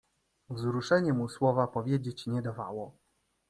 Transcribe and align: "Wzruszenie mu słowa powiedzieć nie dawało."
"Wzruszenie 0.49 1.13
mu 1.13 1.29
słowa 1.29 1.67
powiedzieć 1.67 2.27
nie 2.27 2.41
dawało." 2.41 2.95